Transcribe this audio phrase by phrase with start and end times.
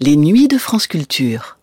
[0.00, 1.58] Les nuits de France Culture.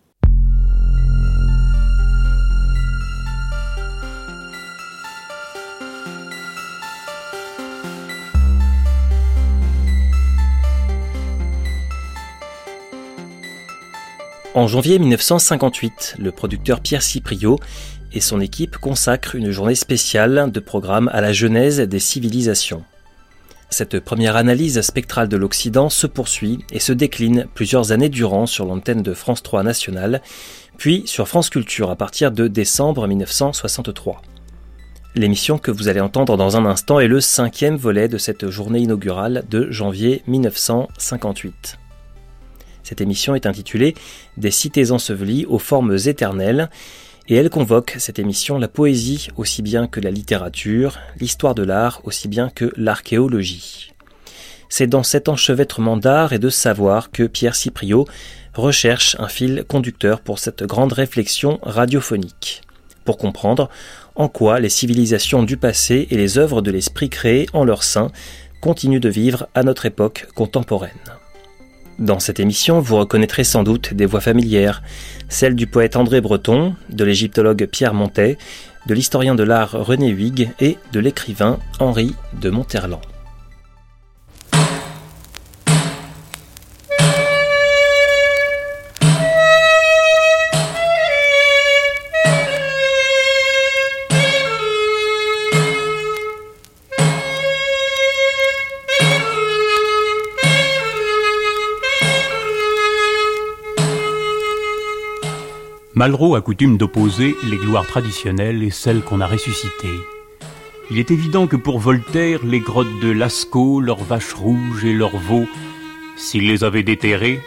[14.54, 17.58] En janvier 1958, le producteur Pierre Cipriot
[18.12, 22.84] et son équipe consacrent une journée spéciale de programme à la genèse des civilisations.
[23.68, 28.64] Cette première analyse spectrale de l'Occident se poursuit et se décline plusieurs années durant sur
[28.64, 30.22] l'antenne de France 3 nationale,
[30.78, 34.22] puis sur France Culture à partir de décembre 1963.
[35.16, 38.80] L'émission que vous allez entendre dans un instant est le cinquième volet de cette journée
[38.80, 41.78] inaugurale de janvier 1958.
[42.82, 43.94] Cette émission est intitulée
[44.36, 46.70] Des cités ensevelies aux formes éternelles
[47.28, 52.00] et elle convoque, cette émission, la poésie aussi bien que la littérature, l'histoire de l'art
[52.04, 53.92] aussi bien que l'archéologie.
[54.68, 58.06] C'est dans cet enchevêtrement d'art et de savoir que Pierre Cipriot
[58.54, 62.62] recherche un fil conducteur pour cette grande réflexion radiophonique,
[63.04, 63.68] pour comprendre
[64.14, 68.10] en quoi les civilisations du passé et les œuvres de l'esprit créé en leur sein
[68.60, 70.90] continuent de vivre à notre époque contemporaine.
[71.98, 74.82] Dans cette émission, vous reconnaîtrez sans doute des voix familières,
[75.30, 78.36] celles du poète André Breton, de l'égyptologue Pierre Montet,
[78.86, 83.15] de l'historien de l'art René Huyghe et de l'écrivain Henri de Monterland.
[105.96, 109.98] Malraux a coutume d'opposer les gloires traditionnelles et celles qu'on a ressuscitées.
[110.90, 115.16] Il est évident que pour Voltaire, les grottes de Lascaux, leurs vaches rouges et leurs
[115.16, 115.46] veaux,
[116.18, 117.40] s'il les avait déterrées,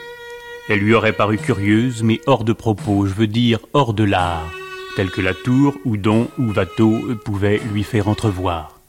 [0.67, 4.51] elles lui auraient paru curieuses, mais hors de propos, je veux dire hors de l'art,
[4.95, 8.79] tel que la tour, Houdon ou Watteau pouvaient lui faire entrevoir.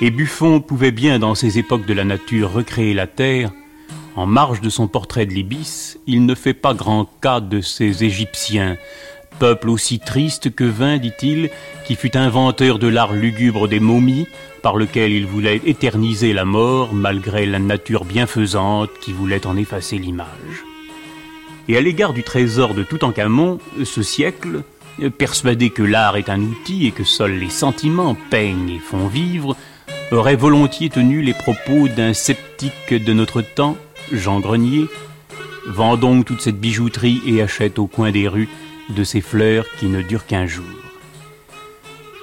[0.00, 3.52] Et Buffon pouvait bien, dans ces époques de la nature, recréer la terre,
[4.16, 8.04] en marge de son portrait de l'Ibis, il ne fait pas grand cas de ces
[8.04, 8.76] Égyptiens,
[9.38, 11.50] peuple aussi triste que vain, dit-il,
[11.86, 14.26] qui fut inventeur de l'art lugubre des momies,
[14.62, 19.98] par lequel il voulait éterniser la mort malgré la nature bienfaisante qui voulait en effacer
[19.98, 20.64] l'image.
[21.68, 24.62] Et à l'égard du trésor de Toutankhamon, ce siècle,
[25.18, 29.56] persuadé que l'art est un outil et que seuls les sentiments peignent et font vivre,
[30.12, 33.76] aurait volontiers tenu les propos d'un sceptique de notre temps
[34.10, 34.86] Jean Grenier,
[35.66, 38.48] vend donc toute cette bijouterie et achète au coin des rues
[38.90, 40.64] de ces fleurs qui ne durent qu'un jour.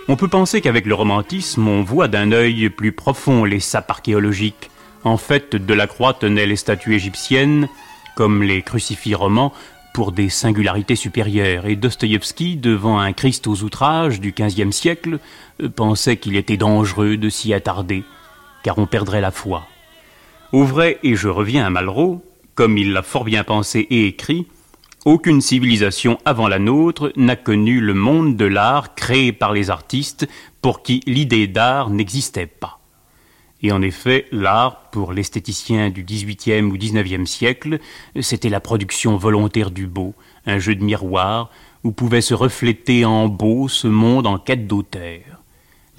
[0.07, 4.71] On peut penser qu'avec le romantisme, on voit d'un œil plus profond les sapes archéologiques.
[5.03, 7.69] En fait, Delacroix tenait les statues égyptiennes,
[8.15, 9.53] comme les crucifix romans,
[9.93, 15.19] pour des singularités supérieures, et Dostoïevski, devant un Christ aux outrages du XVe siècle,
[15.75, 18.03] pensait qu'il était dangereux de s'y attarder,
[18.63, 19.67] car on perdrait la foi.
[20.51, 22.23] Au vrai, et je reviens à Malraux,
[22.55, 24.47] comme il l'a fort bien pensé et écrit,
[25.05, 30.27] aucune civilisation avant la nôtre n'a connu le monde de l'art créé par les artistes
[30.63, 32.79] pour qui l'idée d'art n'existait pas.
[33.61, 37.77] Et en effet, l'art, pour l'esthéticien du XVIIIe ou XIXe siècle,
[38.19, 40.15] c'était la production volontaire du beau,
[40.47, 41.51] un jeu de miroir
[41.83, 45.28] où pouvait se refléter en beau ce monde en quête d'auteur.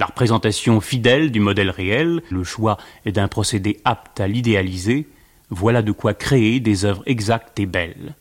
[0.00, 5.06] La représentation fidèle du modèle réel, le choix est d'un procédé apte à l'idéaliser,
[5.50, 8.14] voilà de quoi créer des œuvres exactes et belles.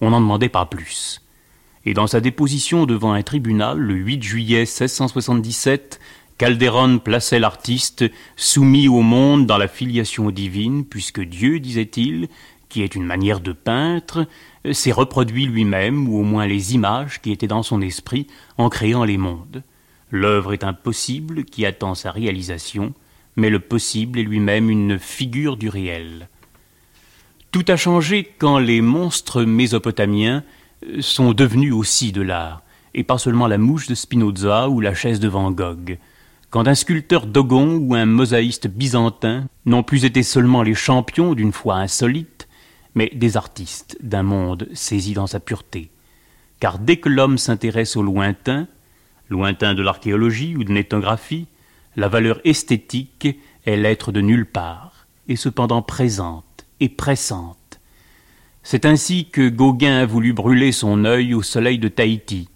[0.00, 1.22] On n'en demandait pas plus.
[1.86, 5.98] Et dans sa déposition devant un tribunal le 8 juillet 1677,
[6.38, 8.04] Calderon plaçait l'artiste
[8.36, 12.28] soumis au monde dans la filiation divine, puisque Dieu, disait-il,
[12.68, 14.28] qui est une manière de peindre,
[14.70, 19.02] s'est reproduit lui-même, ou au moins les images qui étaient dans son esprit, en créant
[19.02, 19.64] les mondes.
[20.14, 22.94] L'œuvre est un possible qui attend sa réalisation,
[23.34, 26.28] mais le possible est lui-même une figure du réel.
[27.50, 30.44] Tout a changé quand les monstres mésopotamiens
[30.86, 32.62] euh, sont devenus aussi de l'art,
[32.94, 35.98] et pas seulement la mouche de Spinoza ou la chaise de Van Gogh.
[36.50, 41.50] Quand un sculpteur dogon ou un mosaïste byzantin n'ont plus été seulement les champions d'une
[41.50, 42.46] foi insolite,
[42.94, 45.90] mais des artistes d'un monde saisi dans sa pureté.
[46.60, 48.68] Car dès que l'homme s'intéresse au lointain,
[49.28, 51.46] Lointain de l'archéologie ou de l'ethnographie,
[51.96, 57.80] la valeur esthétique est l'être de nulle part, et cependant présente et pressante.
[58.62, 62.48] C'est ainsi que Gauguin a voulu brûler son œil au soleil de Tahiti,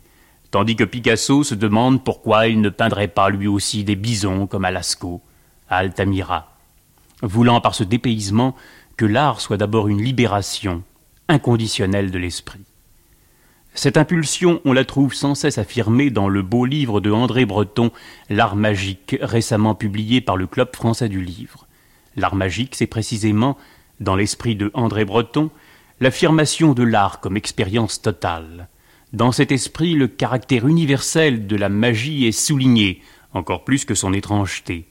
[0.51, 4.65] tandis que Picasso se demande pourquoi il ne peindrait pas lui aussi des bisons comme
[4.65, 5.21] à Lascaux,
[5.69, 6.57] à Altamira,
[7.23, 8.57] voulant par ce dépaysement
[8.97, 10.83] que l'art soit d'abord une libération,
[11.29, 12.65] inconditionnelle de l'esprit.
[13.79, 17.93] Cette impulsion, on la trouve sans cesse affirmée dans le beau livre de André Breton,
[18.29, 21.69] L'art magique, récemment publié par le Club français du livre.
[22.17, 23.57] L'art magique, c'est précisément,
[24.01, 25.51] dans l'esprit de André Breton,
[26.01, 28.67] l'affirmation de l'art comme expérience totale.
[29.13, 33.01] Dans cet esprit, le caractère universel de la magie est souligné,
[33.33, 34.89] encore plus que son étrangeté.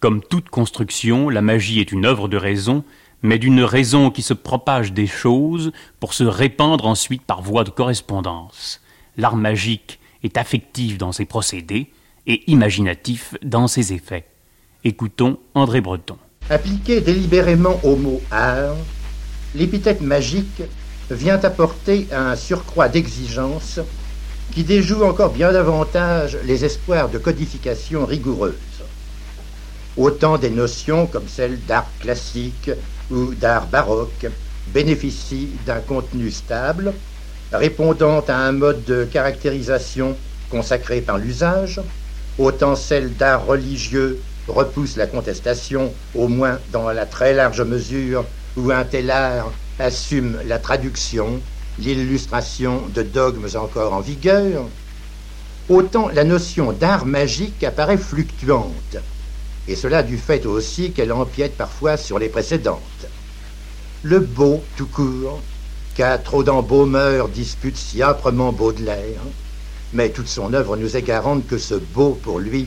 [0.00, 2.84] Comme toute construction, la magie est une œuvre de raison,
[3.22, 7.70] mais d'une raison qui se propage des choses pour se répandre ensuite par voie de
[7.70, 8.80] correspondance.
[9.16, 11.90] L'art magique est affectif dans ses procédés
[12.26, 14.26] et imaginatif dans ses effets.
[14.84, 16.16] Écoutons André Breton.
[16.50, 18.76] Appliqué délibérément au mot art,
[19.54, 20.62] l'épithète magique
[21.10, 23.80] vient apporter un surcroît d'exigence
[24.52, 28.54] qui déjoue encore bien davantage les espoirs de codification rigoureuse.
[29.96, 32.70] Autant des notions comme celles d'art classique
[33.12, 34.26] ou d'art baroque
[34.68, 36.92] bénéficient d'un contenu stable,
[37.52, 40.16] répondant à un mode de caractérisation
[40.50, 41.80] consacré par l'usage,
[42.38, 48.24] autant celles d'art religieux repoussent la contestation, au moins dans la très large mesure
[48.56, 51.40] où un tel art assume la traduction,
[51.78, 54.64] l'illustration de dogmes encore en vigueur,
[55.68, 58.96] autant la notion d'art magique apparaît fluctuante,
[59.68, 63.06] et cela du fait aussi qu'elle empiète parfois sur les précédentes.
[64.02, 65.40] Le beau, tout court,
[65.94, 69.20] qu'à trop d'embaumeurs dispute si âprement Baudelaire,
[69.92, 72.66] mais toute son œuvre nous est garante que ce beau, pour lui,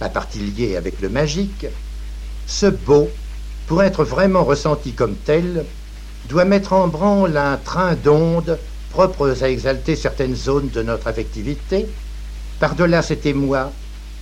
[0.00, 1.66] a partie liée avec le magique,
[2.46, 3.10] ce beau,
[3.66, 5.64] pour être vraiment ressenti comme tel,
[6.28, 8.58] doit mettre en branle un train d'ondes
[8.90, 11.86] propres à exalter certaines zones de notre affectivité,
[12.58, 13.72] par-delà cet émoi,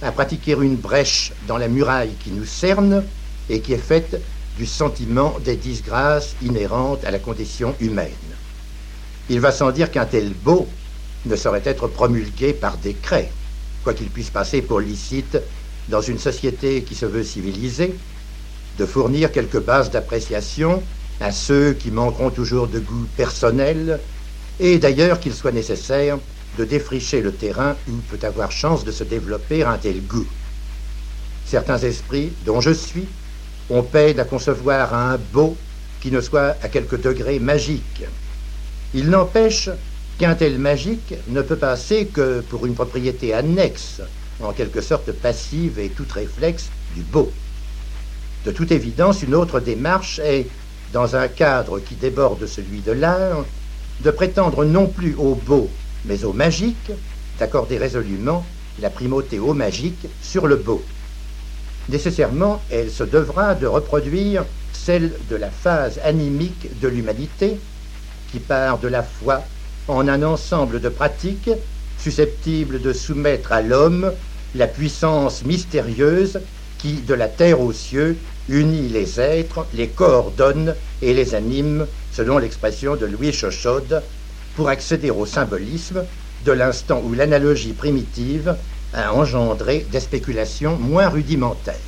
[0.03, 3.05] à pratiquer une brèche dans la muraille qui nous cerne
[3.51, 4.21] et qui est faite
[4.57, 8.11] du sentiment des disgrâces inhérentes à la condition humaine.
[9.31, 10.67] Il va sans dire qu'un tel beau
[11.27, 13.31] ne saurait être promulgué par décret,
[13.85, 15.39] quoi qu'il puisse passer pour licite
[15.89, 17.95] dans une société qui se veut civilisée,
[18.79, 20.83] de fournir quelques bases d'appréciation
[21.21, 24.01] à ceux qui manqueront toujours de goût personnel,
[24.61, 26.19] et d'ailleurs qu'il soit nécessaire
[26.59, 30.27] de défricher le terrain où peut avoir chance de se développer un tel goût.
[31.47, 33.07] Certains esprits, dont je suis,
[33.71, 35.57] ont peine à concevoir un beau
[36.01, 38.03] qui ne soit à quelque degré magique.
[38.93, 39.71] Il n'empêche
[40.19, 44.01] qu'un tel magique ne peut passer que pour une propriété annexe,
[44.43, 47.31] en quelque sorte passive et toute réflexe, du beau.
[48.45, 50.47] De toute évidence, une autre démarche est
[50.93, 53.45] dans un cadre qui déborde celui de l'art,
[54.01, 55.69] de prétendre non plus au beau,
[56.09, 56.91] mais au magique,
[57.39, 58.45] d'accorder résolument
[58.81, 60.83] la primauté au magique sur le beau.
[61.89, 67.59] Nécessairement, elle se devra de reproduire celle de la phase animique de l'humanité,
[68.31, 69.43] qui part de la foi
[69.87, 71.51] en un ensemble de pratiques
[71.99, 74.13] susceptibles de soumettre à l'homme
[74.55, 76.41] la puissance mystérieuse
[76.79, 78.17] qui, de la terre aux cieux,
[78.49, 84.03] unit les êtres, les coordonne et les anime, selon l'expression de Louis Chochaude,
[84.59, 86.05] pour accéder au symbolisme
[86.45, 88.59] de l'instant où l'analogie primitive
[88.93, 91.88] a engendré des spéculations moins rudimentaires.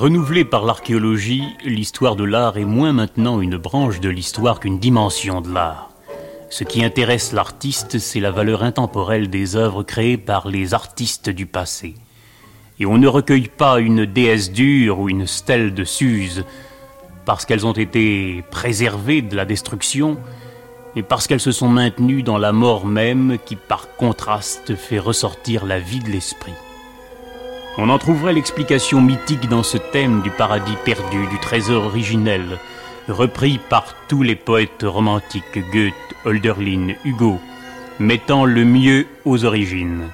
[0.00, 5.42] Renouvelée par l'archéologie, l'histoire de l'art est moins maintenant une branche de l'histoire qu'une dimension
[5.42, 5.90] de l'art.
[6.48, 11.44] Ce qui intéresse l'artiste, c'est la valeur intemporelle des œuvres créées par les artistes du
[11.44, 11.96] passé.
[12.78, 16.46] Et on ne recueille pas une déesse dure ou une stèle de Suse
[17.26, 20.16] parce qu'elles ont été préservées de la destruction
[20.96, 25.66] et parce qu'elles se sont maintenues dans la mort même qui par contraste fait ressortir
[25.66, 26.54] la vie de l'esprit.
[27.78, 32.58] On en trouverait l'explication mythique dans ce thème du paradis perdu, du trésor originel,
[33.08, 35.94] repris par tous les poètes romantiques, Goethe,
[36.26, 37.40] Hölderlin, Hugo,
[37.98, 40.08] mettant le mieux aux origines.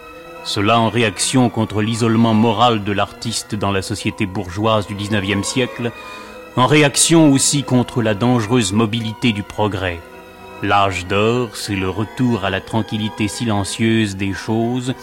[0.45, 5.91] Cela en réaction contre l'isolement moral de l'artiste dans la société bourgeoise du XIXe siècle,
[6.57, 9.99] en réaction aussi contre la dangereuse mobilité du progrès.
[10.63, 14.95] L'âge d'or, c'est le retour à la tranquillité silencieuse des choses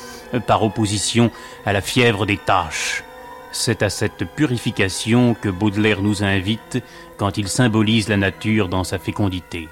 [0.48, 1.30] par opposition
[1.66, 3.04] à la fièvre des tâches.
[3.52, 6.80] C'est à cette purification que Baudelaire nous invite
[7.18, 9.70] quand il symbolise la nature dans sa fécondité.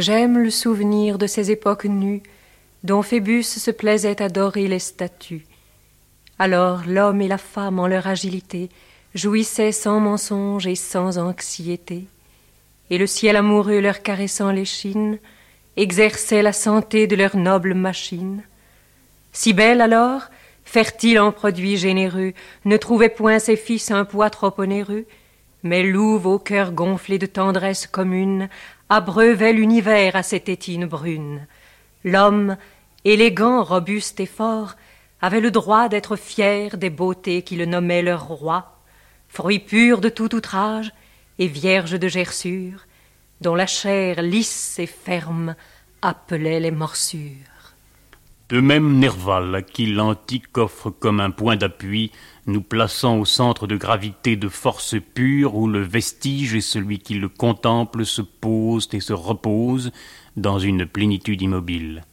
[0.00, 2.22] J'aime le souvenir de ces époques nues
[2.84, 5.44] dont Phébus se plaisait à dorer les statues.
[6.38, 8.70] Alors l'homme et la femme en leur agilité
[9.14, 12.06] jouissaient sans mensonge et sans anxiété,
[12.88, 15.18] et le ciel amoureux leur caressant l'échine
[15.76, 18.42] exerçait la santé de leur noble machine.
[19.32, 20.22] Si belle alors,
[20.64, 22.32] fertile en produits généreux,
[22.64, 25.04] ne trouvait point ses fils un poids trop onéreux,
[25.62, 28.48] mais louve au cœur gonflé de tendresse commune,
[28.90, 31.46] abreuvait l'univers à cette étine brune.
[32.04, 32.56] L'homme,
[33.04, 34.74] élégant, robuste et fort,
[35.22, 38.80] avait le droit d'être fier des beautés qui le nommaient leur roi,
[39.28, 40.92] fruit pur de tout outrage
[41.38, 42.86] et vierge de gerçure,
[43.40, 45.54] dont la chair lisse et ferme
[46.02, 47.74] appelait les morsures.
[48.48, 52.10] De même Nerval, qui l'antique offre comme un point d'appui,
[52.46, 57.14] nous plaçant au centre de gravité de force pure où le vestige et celui qui
[57.14, 59.92] le contemple se posent et se reposent
[60.36, 62.04] dans une plénitude immobile.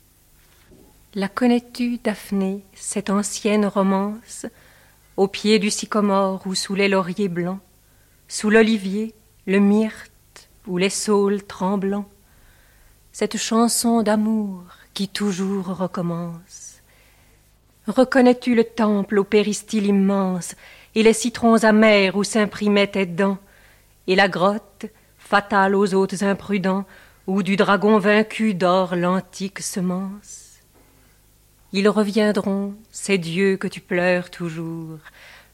[1.16, 4.46] La connais-tu, Daphné, cette ancienne romance,
[5.16, 7.60] au pied du sycomore ou sous les lauriers blancs,
[8.28, 9.16] sous l'olivier,
[9.48, 12.08] le myrte ou les saules tremblants,
[13.12, 16.67] cette chanson d'amour qui toujours recommence?
[17.88, 20.56] Reconnais-tu le temple au péristyle immense
[20.94, 23.38] et les citrons amers où s'imprimaient tes dents,
[24.08, 26.86] et la grotte, fatale aux hôtes imprudents,
[27.28, 30.60] où du dragon vaincu dort l'antique semence?
[31.72, 35.00] Ils reviendront, ces dieux que tu pleures toujours.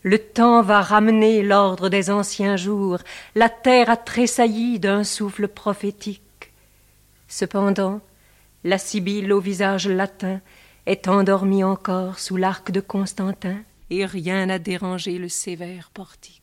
[0.02, 3.00] Le temps va ramener l'ordre des anciens jours.
[3.36, 6.52] La terre a tressailli d'un souffle prophétique.
[7.28, 8.02] Cependant,
[8.64, 10.40] la sibylle au visage latin
[10.86, 13.58] est endormie encore sous l'arc de Constantin,
[13.90, 16.42] et rien n'a dérangé le sévère portique.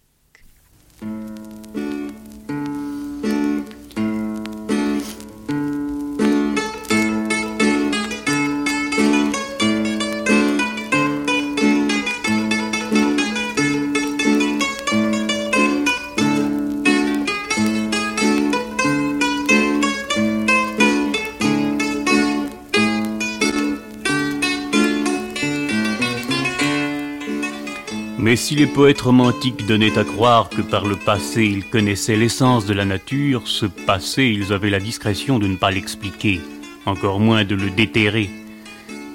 [28.31, 32.65] Mais si les poètes romantiques donnaient à croire que par le passé ils connaissaient l'essence
[32.65, 36.41] de la nature, ce passé ils avaient la discrétion de ne pas l'expliquer,
[36.87, 38.31] encore moins de le déterrer.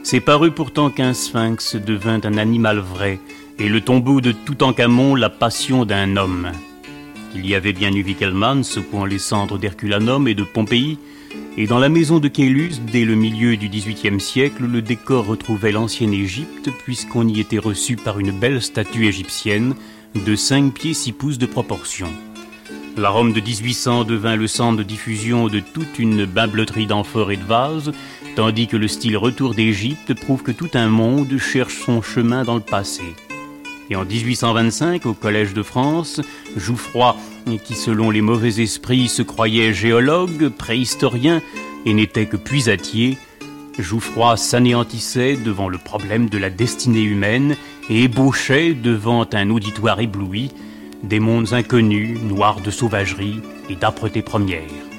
[0.03, 3.21] C'est par eux pourtant qu'un sphinx devint un animal vrai,
[3.57, 6.51] et le tombeau de Toutankhamon la passion d'un homme.
[7.35, 10.99] Il y avait bien eu Wickelmann secouant les cendres d'Herculanum et de Pompéi,
[11.57, 15.71] et dans la maison de Kélus, dès le milieu du XVIIIe siècle, le décor retrouvait
[15.71, 19.73] l'ancienne Égypte, puisqu'on y était reçu par une belle statue égyptienne
[20.25, 22.09] de 5 pieds 6 pouces de proportion.
[22.97, 27.37] La Rome de 1800 devint le centre de diffusion de toute une bimbeloterie d'amphores et
[27.37, 27.93] de vases,
[28.35, 32.55] tandis que le style retour d'Égypte prouve que tout un monde cherche son chemin dans
[32.55, 33.03] le passé.
[33.89, 36.21] Et en 1825, au Collège de France,
[36.55, 37.15] Jouffroy
[37.63, 41.41] qui selon les mauvais esprits se croyait géologue, préhistorien
[41.85, 43.17] et n'était que puisatier,
[43.77, 47.55] Jouffroy s'anéantissait devant le problème de la destinée humaine
[47.89, 50.51] et ébauchait devant un auditoire ébloui
[51.03, 54.94] des mondes inconnus, noirs de sauvagerie et d'âpreté première.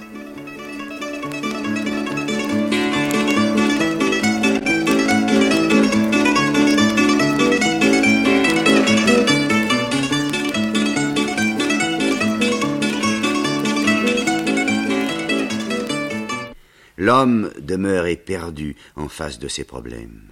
[17.07, 20.23] L'homme demeure éperdu en face de ces problèmes.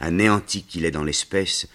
[0.00, 1.68] Anéanti qu'il est dans l'espèce,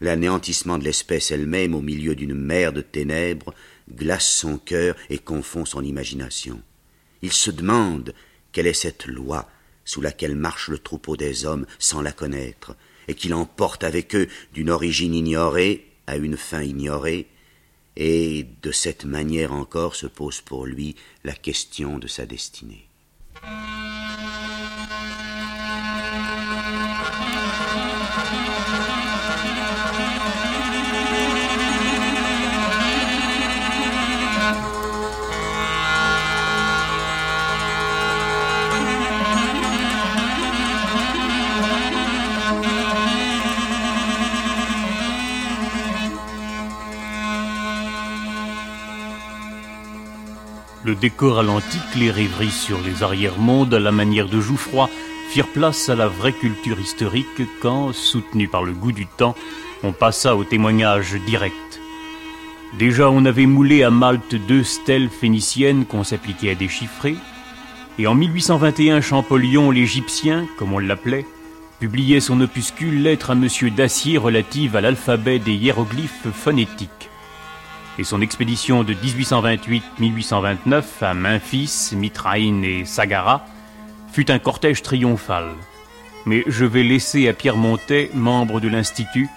[0.00, 3.52] l'anéantissement de l'espèce elle-même au milieu d'une mer de ténèbres
[3.94, 6.62] glace son cœur et confond son imagination.
[7.20, 8.14] Il se demande
[8.52, 9.50] quelle est cette loi
[9.84, 12.74] sous laquelle marche le troupeau des hommes sans la connaître,
[13.06, 17.26] et qui l'emporte avec eux d'une origine ignorée à une fin ignorée,
[17.96, 22.88] et de cette manière encore se pose pour lui la question de sa destinée.
[23.46, 23.93] Bye.
[50.84, 54.90] Le décor à l'antique, les rêveries sur les arrière-mondes à la manière de Jouffroy
[55.30, 59.34] firent place à la vraie culture historique quand, soutenu par le goût du temps,
[59.82, 61.80] on passa au témoignage direct.
[62.78, 67.16] Déjà on avait moulé à Malte deux stèles phéniciennes qu'on s'appliquait à déchiffrer,
[67.98, 71.24] Et en 1821, Champollion l'Égyptien, comme on l'appelait,
[71.80, 77.08] publiait son opuscule Lettre à Monsieur Dacier relative à l'alphabet des hiéroglyphes phonétiques.
[77.98, 83.46] Et son expédition de 1828-1829 à Memphis, Mitraïn et Sagara
[84.12, 85.50] fut un cortège triomphal.
[86.26, 89.28] Mais je vais laisser à Pierre Montet, membre de l'Institut,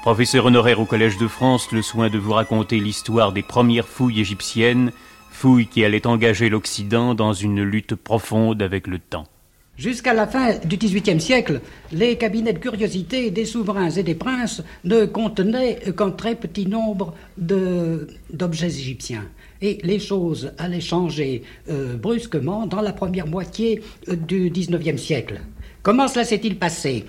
[0.00, 4.20] professeur honoraire au Collège de France, le soin de vous raconter l'histoire des premières fouilles
[4.20, 4.92] égyptiennes,
[5.30, 9.26] fouilles qui allaient engager l'Occident dans une lutte profonde avec le temps.
[9.76, 11.60] Jusqu'à la fin du XVIIIe siècle,
[11.92, 17.14] les cabinets de curiosité des souverains et des princes ne contenaient qu'un très petit nombre
[17.36, 19.26] d'objets égyptiens.
[19.60, 25.40] Et les choses allaient changer euh, brusquement dans la première moitié euh, du XIXe siècle.
[25.82, 27.04] Comment cela s'est-il passé?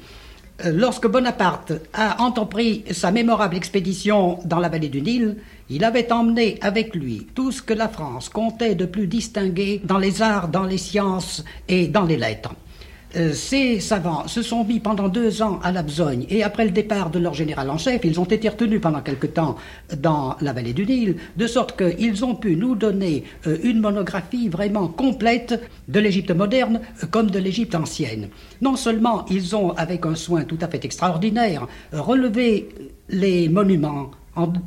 [0.66, 5.38] Lorsque Bonaparte a entrepris sa mémorable expédition dans la vallée du Nil,
[5.70, 9.98] il avait emmené avec lui tout ce que la France comptait de plus distingué dans
[9.98, 12.54] les arts, dans les sciences et dans les lettres.
[13.16, 16.72] Euh, ces savants se sont mis pendant deux ans à la besogne et après le
[16.72, 19.56] départ de leur général en chef, ils ont été retenus pendant quelque temps
[19.98, 24.50] dans la vallée du Nil, de sorte qu'ils ont pu nous donner euh, une monographie
[24.50, 28.28] vraiment complète de l'Égypte moderne euh, comme de l'Égypte ancienne.
[28.62, 32.68] Non seulement ils ont, avec un soin tout à fait extraordinaire, relevé
[33.08, 34.12] les monuments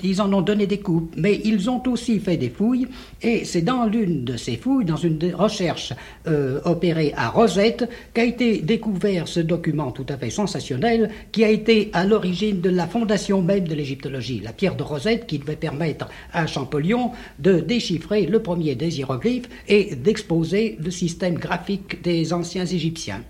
[0.03, 2.89] ils en ont donné des coupes, mais ils ont aussi fait des fouilles,
[3.23, 5.93] et c'est dans l'une de ces fouilles, dans une recherche
[6.27, 11.49] euh, opérée à Rosette, qu'a été découvert ce document tout à fait sensationnel, qui a
[11.49, 15.57] été à l'origine de la fondation même de l'égyptologie, la pierre de Rosette, qui devait
[15.57, 22.33] permettre à Champollion de déchiffrer le premier des hiéroglyphes et d'exposer le système graphique des
[22.33, 23.23] anciens Égyptiens.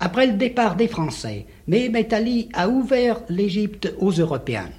[0.00, 4.70] Après le départ des Français, Mehmet Ali a ouvert l'Égypte aux Européens.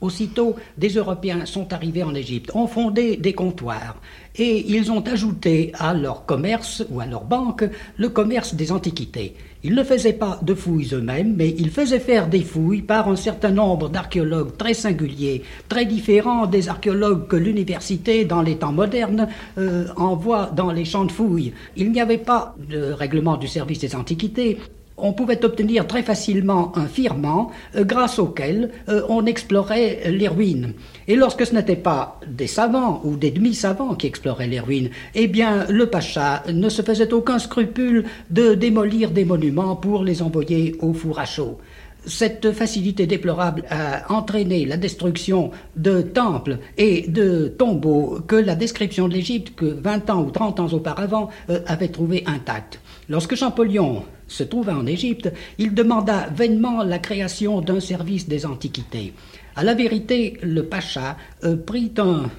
[0.00, 3.96] Aussitôt, des Européens sont arrivés en Égypte, ont fondé des comptoirs
[4.36, 7.64] et ils ont ajouté à leur commerce ou à leur banque
[7.96, 9.34] le commerce des antiquités.
[9.62, 13.16] Ils ne faisaient pas de fouilles eux-mêmes, mais ils faisaient faire des fouilles par un
[13.16, 19.28] certain nombre d'archéologues très singuliers, très différents des archéologues que l'université, dans les temps modernes,
[19.56, 21.54] euh, envoie dans les champs de fouilles.
[21.76, 24.58] Il n'y avait pas de règlement du service des antiquités,
[24.96, 30.74] on pouvait obtenir très facilement un firmament euh, grâce auquel euh, on explorait les ruines.
[31.08, 35.26] Et lorsque ce n'était pas des savants ou des demi-savants qui exploraient les ruines, eh
[35.26, 40.76] bien le pacha ne se faisait aucun scrupule de démolir des monuments pour les envoyer
[40.80, 41.58] au four à chaud.
[42.06, 49.08] Cette facilité déplorable a entraîné la destruction de temples et de tombeaux que la description
[49.08, 52.78] de l'Égypte, que 20 ans ou 30 ans auparavant, euh, avait trouvé intacts.
[53.08, 59.12] Lorsque Champollion se trouva en Égypte, il demanda vainement la création d'un service des antiquités.
[59.56, 61.92] À la vérité, le pacha euh, prit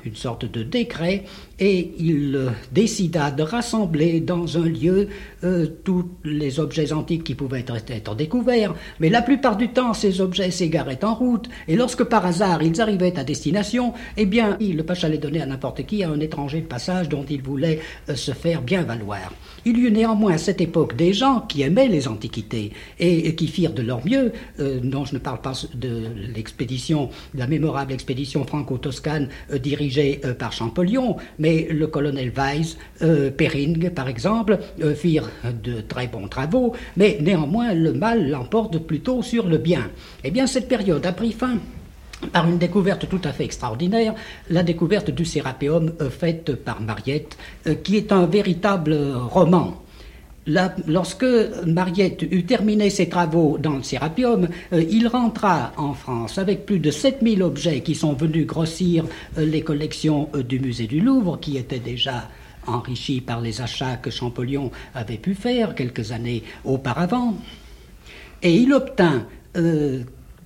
[0.04, 1.24] une sorte de décret
[1.60, 5.08] et il euh, décida de rassembler dans un lieu
[5.46, 10.20] euh, tous les objets antiques qui pouvaient être, découverts, mais la plupart du temps ces
[10.20, 14.84] objets s'égaraient en route, et lorsque par hasard ils arrivaient à destination, eh bien le
[14.84, 17.80] pacha les donnait à n'importe qui, à un étranger de passage dont il voulait
[18.14, 19.32] se faire bien valoir.
[19.66, 23.48] Il y eut néanmoins à cette époque des gens qui aimaient les antiquités et, qui
[23.48, 26.04] firent de leur mieux, dont je ne parle pas de
[26.36, 33.32] l'expédition la mémorable expédition franco-toscane euh, dirigée euh, par Champollion, mais le colonel Weiss, euh,
[33.32, 34.60] Pering par exemple,
[34.96, 35.30] firent
[35.64, 39.90] de très bons travaux, mais néanmoins le mal l'emporte plutôt sur le bien.
[40.24, 41.60] Eh bien cette période a pris fin
[42.32, 44.16] par une découverte tout à fait extraordinaire,
[44.50, 47.38] la découverte du Sérapéum faite par Mariette,
[47.84, 48.96] qui est un véritable
[49.30, 49.86] roman
[50.88, 51.26] lorsque
[51.66, 56.80] Mariette eut terminé ses travaux dans le Sérapium, euh, il rentra en France avec plus
[56.80, 59.06] de 7000 objets qui sont venus grossir
[59.38, 62.30] euh, les collections euh, du musée du Louvre, qui étaient déjà
[62.68, 67.36] enrichies par les achats que Champollion avait pu faire quelques années auparavant.
[68.42, 69.28] Et il obtint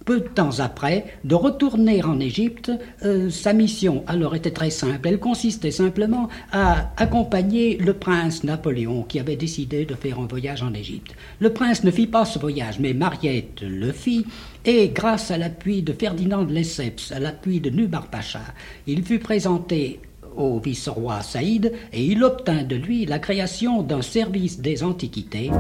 [0.10, 2.72] peu de temps après, de retourner en Égypte.
[3.06, 5.08] Euh, sa mission alors était très simple.
[5.08, 10.64] Elle consistait simplement à accompagner le prince Napoléon qui avait décidé de faire un voyage
[10.64, 11.14] en Égypte.
[11.40, 14.26] Le prince ne fit pas ce voyage, mais Mariette le fit.
[14.66, 18.42] Et grâce à l'appui de Ferdinand de Lesseps, à l'appui de Nubar Pacha,
[18.88, 20.00] il fut présenté
[20.36, 25.52] au vice-roi Saïd et il obtint de lui la création d'un service des antiquités.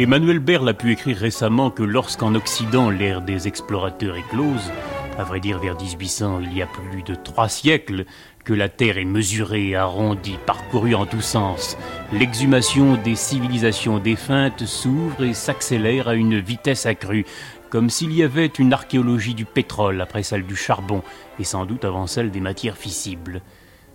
[0.00, 4.72] Emmanuel Berle a pu écrire récemment que lorsqu'en Occident l'ère des explorateurs éclose,
[5.18, 8.06] à vrai dire vers 1800, il y a plus de trois siècles,
[8.42, 11.76] que la Terre est mesurée, arrondie, parcourue en tous sens,
[12.14, 17.26] l'exhumation des civilisations défuntes s'ouvre et s'accélère à une vitesse accrue,
[17.68, 21.02] comme s'il y avait une archéologie du pétrole après celle du charbon,
[21.38, 23.42] et sans doute avant celle des matières fissibles.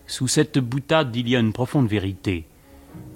[0.06, 2.46] Sous cette boutade, il y a une profonde vérité.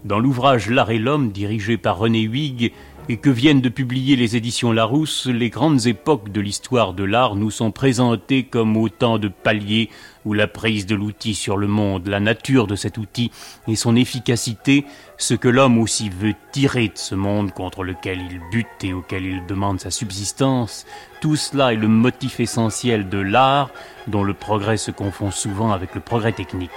[0.05, 2.71] Dans l'ouvrage L'art et l'homme, dirigé par René Huyghe,
[3.09, 7.35] et que viennent de publier les éditions Larousse, les grandes époques de l'histoire de l'art
[7.35, 9.89] nous sont présentées comme autant de paliers
[10.25, 13.31] où la prise de l'outil sur le monde, la nature de cet outil
[13.67, 14.85] et son efficacité,
[15.17, 19.25] ce que l'homme aussi veut tirer de ce monde contre lequel il bute et auquel
[19.25, 20.85] il demande sa subsistance,
[21.19, 23.71] tout cela est le motif essentiel de l'art
[24.07, 26.69] dont le progrès se confond souvent avec le progrès technique.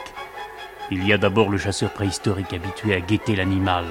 [0.91, 3.85] Il y a d'abord le chasseur préhistorique habitué à guetter l'animal,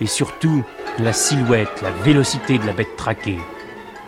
[0.00, 0.64] et surtout
[0.98, 3.38] la silhouette, la vélocité de la bête traquée.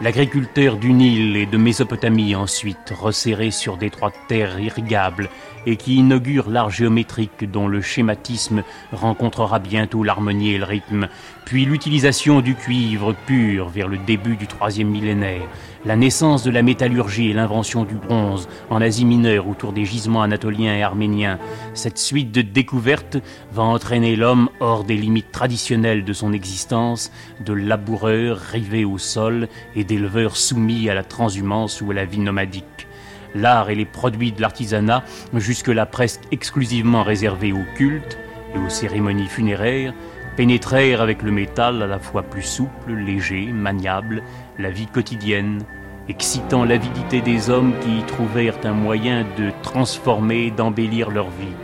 [0.01, 5.29] L'agriculteur du Nil et de Mésopotamie ensuite, resserré sur d'étroites terres irrigables
[5.67, 11.09] et qui inaugure l'art géométrique dont le schématisme rencontrera bientôt l'harmonie et le rythme,
[11.45, 15.49] puis l'utilisation du cuivre pur vers le début du troisième millénaire,
[15.89, 20.21] la naissance de la métallurgie et l'invention du bronze en Asie mineure autour des gisements
[20.21, 21.39] anatoliens et arméniens,
[21.73, 23.17] cette suite de découvertes
[23.53, 27.11] va entraîner l'homme hors des limites traditionnelles de son existence,
[27.43, 32.19] de laboureur rivé au sol et d'éleveur soumis à la transhumance ou à la vie
[32.19, 32.87] nomadique.
[33.35, 38.19] L'art et les produits de l'artisanat, jusque-là presque exclusivement réservés au culte
[38.55, 39.95] et aux cérémonies funéraires,
[40.37, 44.23] pénétrèrent avec le métal à la fois plus souple, léger, maniable,
[44.59, 45.65] la vie quotidienne,
[46.09, 51.55] excitant l'avidité des hommes qui y trouvèrent un moyen de transformer, d'embellir leur vie.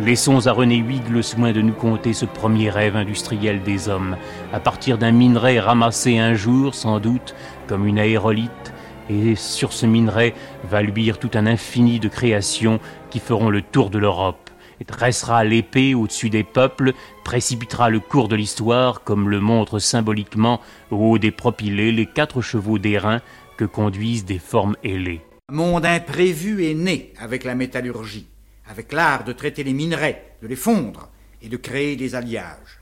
[0.00, 4.16] Laissons à René Huyghe le soin de nous conter ce premier rêve industriel des hommes,
[4.52, 7.34] à partir d'un minerai ramassé un jour, sans doute,
[7.68, 8.74] comme une aérolite,
[9.08, 10.34] et sur ce minerai
[10.68, 14.50] va luire tout un infini de créations qui feront le tour de l'Europe,
[14.80, 20.60] et dressera l'épée au-dessus des peuples, précipitera le cours de l'histoire, comme le montrent symboliquement
[20.90, 23.20] au haut des propylées les quatre chevaux d'airain
[23.56, 25.22] que conduisent des formes ailées.
[25.48, 28.28] Un monde imprévu est né avec la métallurgie,
[28.66, 31.10] avec l'art de traiter les minerais, de les fondre
[31.42, 32.80] et de créer des alliages.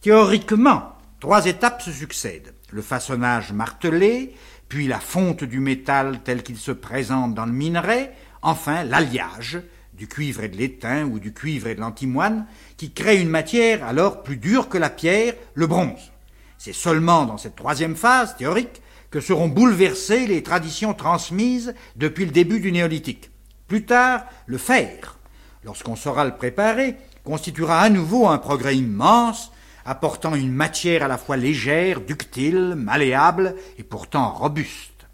[0.00, 2.54] Théoriquement, trois étapes se succèdent.
[2.70, 4.34] Le façonnage martelé,
[4.68, 8.10] puis la fonte du métal tel qu'il se présente dans le minerai,
[8.42, 9.60] enfin l'alliage
[9.92, 13.84] du cuivre et de l'étain ou du cuivre et de l'antimoine, qui crée une matière
[13.84, 16.12] alors plus dure que la pierre, le bronze.
[16.58, 18.82] C'est seulement dans cette troisième phase théorique
[19.14, 23.30] que seront bouleversées les traditions transmises depuis le début du néolithique.
[23.68, 25.20] Plus tard, le fer,
[25.62, 29.52] lorsqu'on saura le préparer, constituera à nouveau un progrès immense
[29.84, 35.06] apportant une matière à la fois légère, ductile, malléable et pourtant robuste.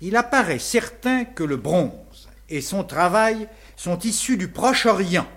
[0.00, 5.28] Il apparaît certain que le bronze et son travail sont issus du Proche-Orient,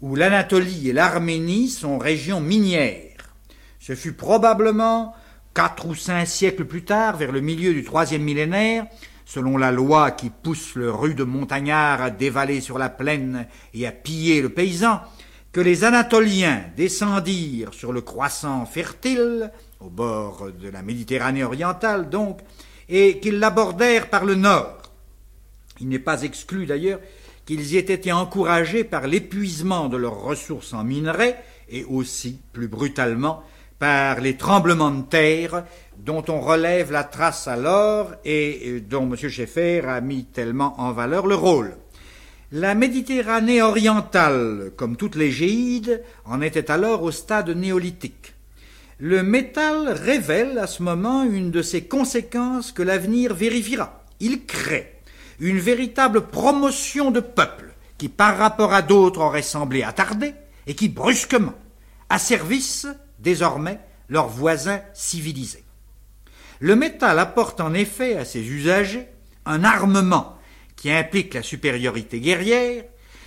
[0.00, 3.34] où l'Anatolie et l'Arménie sont régions minières.
[3.78, 5.14] Ce fut probablement
[5.56, 8.84] quatre ou cinq siècles plus tard, vers le milieu du troisième millénaire,
[9.24, 13.90] selon la loi qui pousse le rude montagnard à dévaler sur la plaine et à
[13.90, 15.00] piller le paysan,
[15.52, 22.40] que les Anatoliens descendirent sur le croissant fertile, au bord de la Méditerranée orientale donc,
[22.90, 24.82] et qu'ils l'abordèrent par le nord.
[25.80, 27.00] Il n'est pas exclu d'ailleurs
[27.46, 32.68] qu'ils y aient été encouragés par l'épuisement de leurs ressources en minerais et aussi, plus
[32.68, 33.42] brutalement,
[33.78, 35.64] par les tremblements de terre
[35.98, 39.16] dont on relève la trace alors et dont M.
[39.16, 41.76] Schaeffer a mis tellement en valeur le rôle.
[42.52, 48.34] La Méditerranée orientale, comme toutes les géides, en était alors au stade néolithique.
[48.98, 54.04] Le métal révèle à ce moment une de ces conséquences que l'avenir vérifiera.
[54.20, 54.94] Il crée
[55.40, 60.34] une véritable promotion de peuple qui par rapport à d'autres aurait semblé attardé
[60.66, 61.54] et qui brusquement
[62.08, 62.86] asservissent
[63.26, 65.64] désormais leurs voisins civilisés.
[66.60, 69.08] Le métal apporte en effet à ses usagers
[69.46, 70.38] un armement
[70.76, 72.84] qui implique la supériorité guerrière,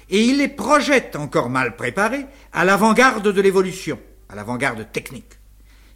[0.10, 5.34] et il les projette encore mal préparés à l'avant-garde de l'évolution, à l'avant-garde technique.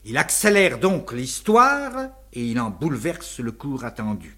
[0.04, 4.36] Il accélère donc l'histoire et il en bouleverse le cours attendu.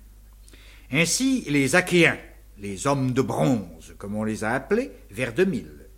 [0.91, 2.19] Ainsi, les Achéens,
[2.59, 5.89] les hommes de bronze, comme on les a appelés, vers 2000,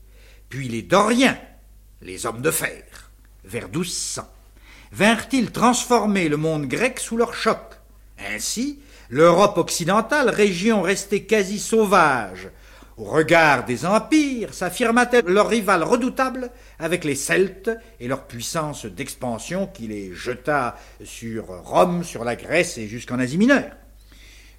[0.47, 1.37] puis les Doriens,
[2.01, 2.83] les hommes de fer,
[3.47, 4.23] vers 1200,
[4.91, 7.59] vinrent-ils transformer le monde grec sous leur choc?
[8.33, 8.79] Ainsi,
[9.09, 12.49] L'Europe occidentale, région restée quasi sauvage,
[12.97, 19.67] Au regard des empires, s'affirma-t-elle leur rival redoutable avec les Celtes et leur puissance d'expansion
[19.67, 23.71] qui les jeta sur Rome, sur la Grèce et jusqu'en Asie mineure?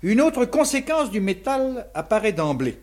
[0.03, 2.79] Une autre conséquence du métal apparaît d'emblée.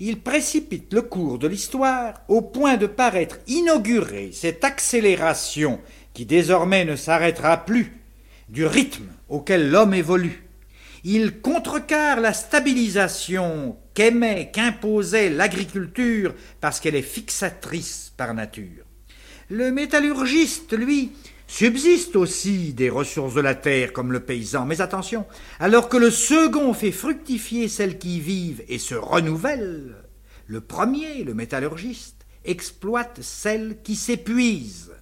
[0.00, 5.80] Il précipite le cours de l'histoire au point de paraître inaugurer cette accélération
[6.14, 7.92] qui désormais ne s'arrêtera plus
[8.48, 10.44] du rythme auquel l'homme évolue.
[11.02, 18.84] Il contrecarre la stabilisation qu'aimait, qu'imposait l'agriculture parce qu'elle est fixatrice par nature.
[19.48, 21.12] Le métallurgiste, lui,
[21.48, 25.26] subsiste aussi des ressources de la terre comme le paysan, mais attention,
[25.58, 29.96] alors que le second fait fructifier celles qui vivent et se renouvellent,
[30.46, 34.92] le premier, le métallurgiste, exploite celles qui s'épuisent.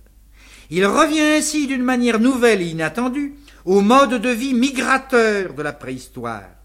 [0.70, 5.72] Il revient ainsi d'une manière nouvelle et inattendue au mode de vie migrateur de la
[5.72, 6.56] préhistoire,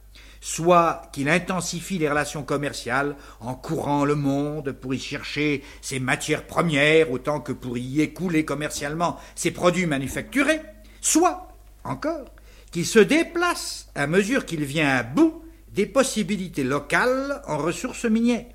[0.41, 6.47] soit qu'il intensifie les relations commerciales en courant le monde pour y chercher ses matières
[6.47, 10.61] premières autant que pour y écouler commercialement ses produits manufacturés,
[10.99, 11.47] soit,
[11.83, 12.25] encore,
[12.71, 18.45] qu'il se déplace à mesure qu'il vient à bout des possibilités locales en ressources minières.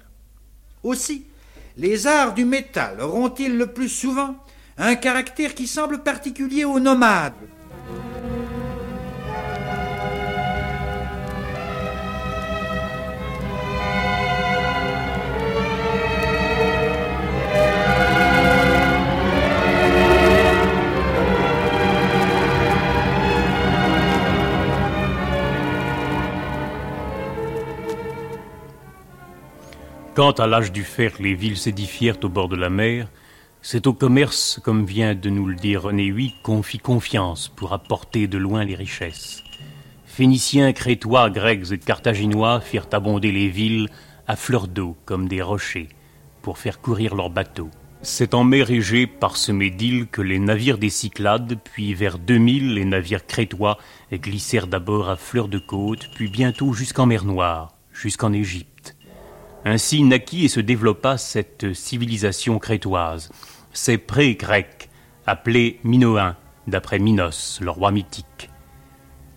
[0.82, 1.26] Aussi,
[1.76, 4.36] les arts du métal auront-ils le plus souvent
[4.78, 7.32] un caractère qui semble particulier aux nomades.
[30.16, 33.10] Quand à l'âge du fer les villes s'édifièrent au bord de la mer,
[33.60, 37.74] c'est au commerce, comme vient de nous le dire René VIII, qu'on fit confiance pour
[37.74, 39.42] apporter de loin les richesses.
[40.06, 43.90] Phéniciens, Crétois, Grecs et Carthaginois firent abonder les villes
[44.26, 45.90] à fleur d'eau comme des rochers
[46.40, 47.70] pour faire courir leurs bateaux.
[48.00, 52.86] C'est en mer Égée, parsemée d'îles, que les navires des Cyclades, puis vers 2000 les
[52.86, 53.76] navires crétois
[54.10, 58.75] glissèrent d'abord à fleur de côte, puis bientôt jusqu'en mer Noire, jusqu'en Égypte.
[59.68, 63.32] Ainsi naquit et se développa cette civilisation crétoise,
[63.72, 64.88] ces pré-grecs,
[65.26, 66.36] appelés Minoens,
[66.68, 68.48] d'après Minos, le roi mythique.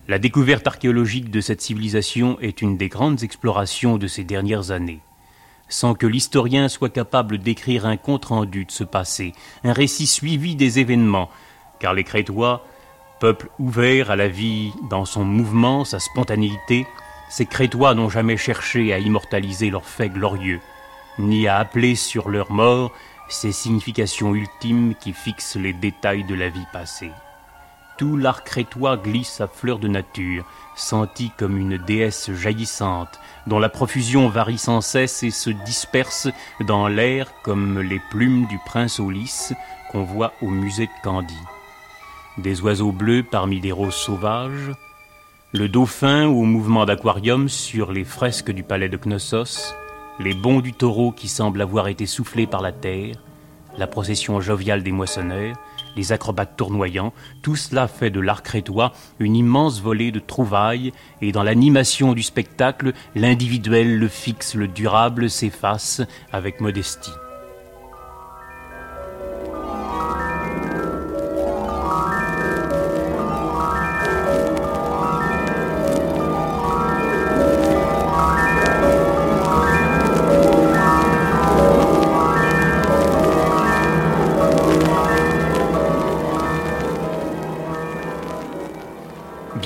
[0.07, 4.99] La découverte archéologique de cette civilisation est une des grandes explorations de ces dernières années.
[5.67, 10.77] Sans que l'historien soit capable d'écrire un compte-rendu de ce passé, un récit suivi des
[10.77, 11.31] événements,
[11.79, 12.63] car les Crétois,
[13.19, 16.85] peuple ouvert à la vie dans son mouvement, sa spontanéité,
[17.29, 20.59] ces Crétois n'ont jamais cherché à immortaliser leurs faits glorieux,
[21.19, 22.91] ni à appeler sur leur mort
[23.29, 27.11] ces significations ultimes qui fixent les détails de la vie passée.
[27.97, 33.69] Tout l'art crétois glisse à fleur de nature, senti comme une déesse jaillissante, dont la
[33.69, 36.29] profusion varie sans cesse et se disperse
[36.61, 39.53] dans l'air comme les plumes du prince au lys
[39.91, 41.35] qu'on voit au musée de Candie.
[42.37, 44.71] Des oiseaux bleus parmi des roses sauvages,
[45.51, 49.73] le dauphin au mouvement d'aquarium sur les fresques du palais de Knossos,
[50.19, 53.15] les bonds du taureau qui semblent avoir été soufflés par la terre,
[53.75, 55.55] la procession joviale des moissonneurs,
[55.95, 61.31] les acrobates tournoyants, tout cela fait de l'art crétois une immense volée de trouvailles, et
[61.31, 67.11] dans l'animation du spectacle, l'individuel, le fixe, le durable s'efface avec modestie.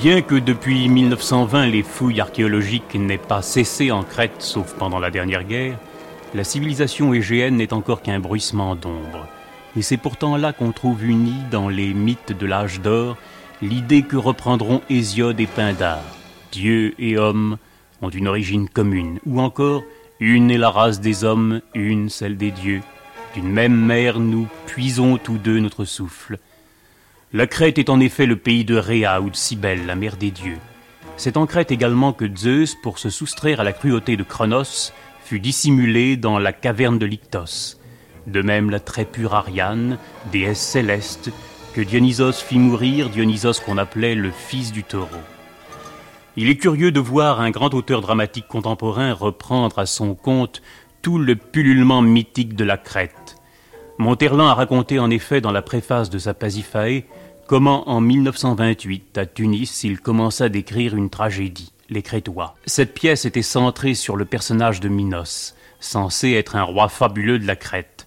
[0.04, 5.10] Bien que depuis 1920 les fouilles archéologiques n'aient pas cessé en Crète, sauf pendant la
[5.10, 5.78] dernière guerre,
[6.34, 9.26] la civilisation égéenne n'est encore qu'un bruissement d'ombre.
[9.78, 13.16] Et c'est pourtant là qu'on trouve unie dans les mythes de l'âge d'or
[13.62, 16.04] l'idée que reprendront Hésiode et Pindare.
[16.52, 17.56] Dieu et homme
[18.02, 19.84] ont une origine commune, ou encore
[20.20, 22.82] une est la race des hommes, une celle des dieux.
[23.34, 26.36] D'une même mère nous puisons tous deux notre souffle.
[27.36, 30.30] La Crète est en effet le pays de Rhea ou de Cybèle, la mère des
[30.30, 30.60] dieux.
[31.16, 34.92] C'est en Crète également que Zeus, pour se soustraire à la cruauté de Cronos,
[35.24, 37.76] fut dissimulé dans la caverne de Lyctos.
[38.28, 39.98] De même la très pure Ariane,
[40.30, 41.32] déesse céleste,
[41.74, 45.08] que Dionysos fit mourir, Dionysos qu'on appelait le fils du taureau.
[46.36, 50.62] Il est curieux de voir un grand auteur dramatique contemporain reprendre à son compte
[51.02, 53.34] tout le pullulement mythique de la Crète.
[53.98, 57.04] Monterland a raconté en effet dans la préface de sa Pasiphae
[57.46, 61.72] comment en 1928, à Tunis, il commença d'écrire une tragédie.
[61.90, 62.56] les Crétois.
[62.64, 67.46] Cette pièce était centrée sur le personnage de Minos, censé être un roi fabuleux de
[67.46, 68.06] la Crète.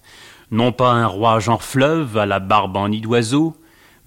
[0.50, 3.56] Non pas un roi genre fleuve à la barbe en nid d'oiseau,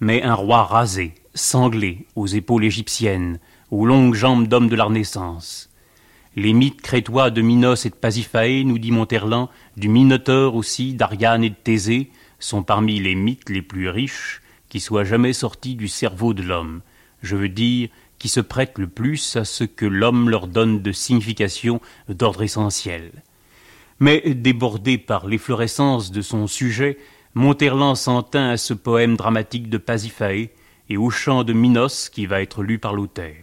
[0.00, 3.38] mais un roi rasé, sanglé, aux épaules égyptiennes,
[3.70, 5.70] aux longues jambes d'homme de la Renaissance.
[6.36, 11.44] Les mythes crétois de Minos et de Pasiphae, nous dit Monterland, du Minotaure aussi, d'Ariane
[11.44, 14.41] et de Thésée, sont parmi les mythes les plus riches
[14.72, 16.80] qui soient jamais sortis du cerveau de l'homme.
[17.20, 20.92] Je veux dire, qui se prêtent le plus à ce que l'homme leur donne de
[20.92, 23.12] signification d'ordre essentiel.
[24.00, 26.96] Mais débordé par l'efflorescence de son sujet,
[27.34, 30.48] Monterland s'en tint à ce poème dramatique de Pasiphae
[30.88, 33.36] et au chant de Minos qui va être lu par l'auteur.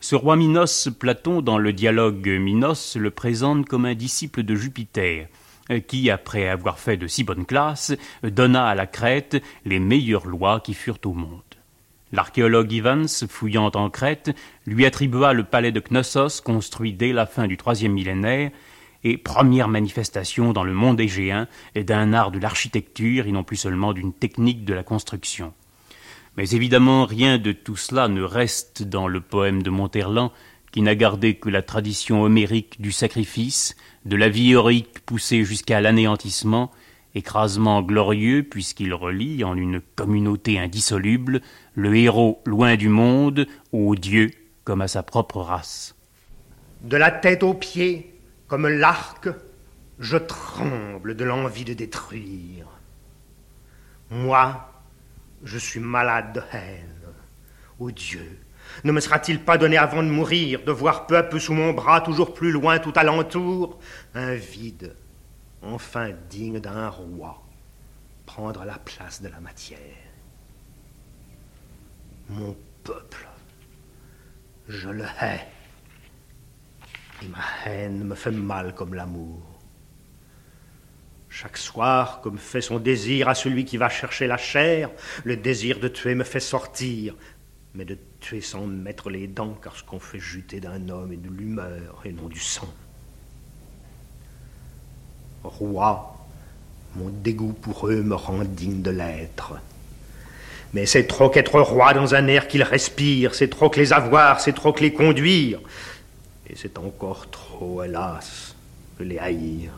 [0.00, 5.28] Ce roi Minos, Platon, dans le dialogue Minos, le présente comme un disciple de Jupiter,
[5.88, 10.60] qui, après avoir fait de si bonnes classes, donna à la Crète les meilleures lois
[10.60, 11.42] qui furent au monde.
[12.12, 17.46] L'archéologue Evans, fouillant en Crète, lui attribua le palais de Knossos, construit dès la fin
[17.46, 18.50] du troisième millénaire,
[19.04, 23.92] et première manifestation dans le monde égéen d'un art de l'architecture et non plus seulement
[23.92, 25.52] d'une technique de la construction.
[26.36, 30.32] Mais évidemment, rien de tout cela ne reste dans le poème de Monterland,
[30.70, 33.76] qui n'a gardé que la tradition homérique du sacrifice,
[34.06, 36.70] de la vie héroïque poussée jusqu'à l'anéantissement,
[37.16, 41.40] écrasement glorieux puisqu'il relie en une communauté indissoluble
[41.74, 44.30] le héros loin du monde au Dieu
[44.62, 45.96] comme à sa propre race.
[46.82, 48.14] De la tête aux pieds,
[48.46, 49.28] comme l'arc,
[49.98, 52.68] je tremble de l'envie de détruire.
[54.10, 54.72] Moi,
[55.42, 57.12] je suis malade de haine.
[57.80, 58.38] Ô Dieu,
[58.84, 61.72] ne me sera-t-il pas donné avant de mourir de voir peu à peu sous mon
[61.72, 63.78] bras, toujours plus loin tout alentour,
[64.14, 64.94] un vide,
[65.62, 67.42] enfin digne d'un roi,
[68.26, 69.78] prendre la place de la matière
[72.28, 73.26] Mon peuple,
[74.68, 75.46] je le hais,
[77.22, 79.42] et ma haine me fait mal comme l'amour.
[81.28, 84.90] Chaque soir, comme fait son désir à celui qui va chercher la chair,
[85.24, 87.14] le désir de tuer me fait sortir,
[87.74, 91.16] mais de tuer sans mettre les dents, car ce qu'on fait juter d'un homme est
[91.16, 92.72] de l'humeur et non du sang.
[95.44, 96.16] Roi,
[96.96, 99.54] mon dégoût pour eux me rend digne de l'être.
[100.72, 104.40] Mais c'est trop qu'être roi dans un air qu'il respire, c'est trop que les avoir,
[104.40, 105.60] c'est trop que les conduire,
[106.48, 108.56] et c'est encore trop, hélas,
[108.98, 109.70] que les haïr.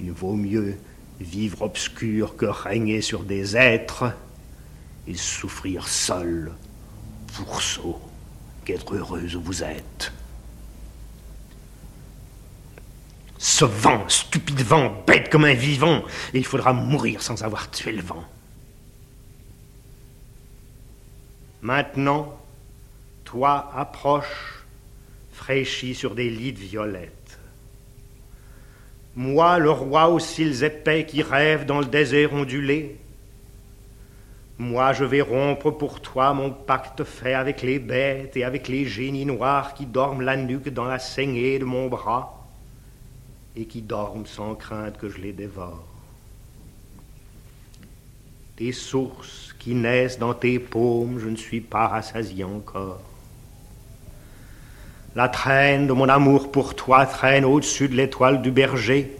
[0.00, 0.76] Il vaut mieux
[1.20, 4.12] vivre obscur que régner sur des êtres
[5.06, 6.52] et souffrir seul,
[7.34, 8.00] pourceau,
[8.64, 10.12] qu'être heureuse où vous êtes.
[13.38, 16.02] Ce vent, stupide vent, bête comme un vivant,
[16.34, 18.24] et il faudra mourir sans avoir tué le vent.
[21.62, 22.38] Maintenant,
[23.24, 24.64] toi approche,
[25.32, 27.38] fraîchi sur des lits de violettes.
[29.16, 32.98] Moi, le roi aux cils épais qui rêve dans le désert ondulé,
[34.60, 38.84] moi je vais rompre pour toi mon pacte fait avec les bêtes et avec les
[38.84, 42.46] génies noirs qui dorment la nuque dans la saignée de mon bras
[43.56, 45.86] et qui dorment sans crainte que je les dévore.
[48.56, 53.00] Tes sources qui naissent dans tes paumes, je ne suis pas rassasié encore.
[55.16, 59.16] La traîne de mon amour pour toi traîne au-dessus de l'étoile du berger.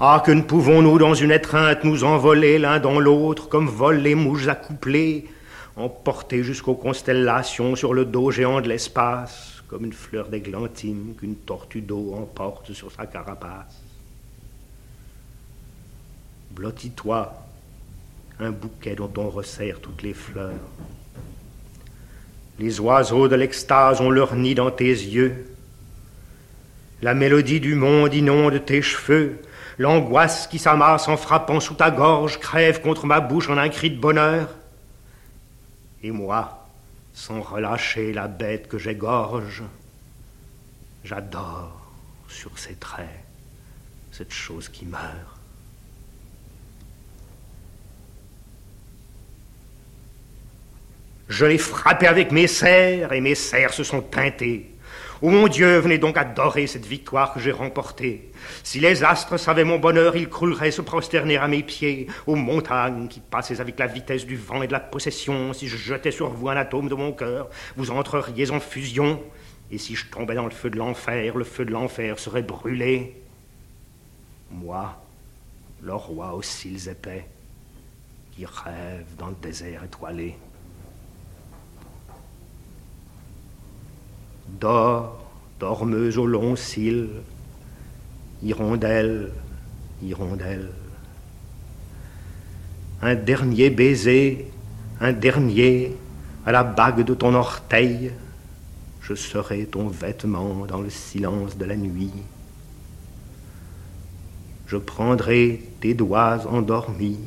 [0.00, 4.16] Ah, que ne pouvons-nous dans une étreinte nous envoler l'un dans l'autre comme volent les
[4.16, 5.28] mouches accouplées,
[5.76, 11.80] emportés jusqu'aux constellations sur le dos géant de l'espace, comme une fleur d'églantine qu'une tortue
[11.80, 13.82] d'eau emporte sur sa carapace.
[16.50, 17.32] Blottis-toi,
[18.40, 20.52] un bouquet dont on resserre toutes les fleurs.
[22.58, 25.46] Les oiseaux de l'extase ont leur nid dans tes yeux.
[27.02, 29.38] La mélodie du monde inonde tes cheveux.
[29.78, 33.90] L'angoisse qui s'amasse en frappant sous ta gorge crève contre ma bouche en un cri
[33.90, 34.48] de bonheur.
[36.02, 36.68] Et moi,
[37.12, 39.62] sans relâcher la bête que j'égorge,
[41.02, 41.80] j'adore
[42.28, 43.24] sur ses traits
[44.12, 45.02] cette chose qui meurt.
[51.28, 54.73] Je l'ai frappé avec mes serres, et mes serres se sont teintées.
[55.22, 58.32] Oh mon Dieu, venez donc adorer cette victoire que j'ai remportée.
[58.64, 62.08] Si les astres savaient mon bonheur, ils crouleraient se prosterner à mes pieds.
[62.26, 65.76] Aux montagnes qui passez avec la vitesse du vent et de la possession, si je
[65.76, 69.22] jetais sur vous un atome de mon cœur, vous entreriez en fusion.
[69.70, 73.22] Et si je tombais dans le feu de l'enfer, le feu de l'enfer serait brûlé.
[74.50, 75.00] Moi,
[75.80, 77.26] le roi aux cils épais,
[78.32, 80.36] qui rêve dans le désert étoilé.
[84.48, 85.18] Dors,
[85.58, 87.08] dormeuse aux longs cils,
[88.42, 89.32] hirondelle,
[90.02, 90.70] hirondelle.
[93.00, 94.50] Un dernier baiser,
[95.00, 95.96] un dernier
[96.46, 98.12] à la bague de ton orteil,
[99.00, 102.12] je serai ton vêtement dans le silence de la nuit.
[104.66, 107.20] Je prendrai tes doigts endormis,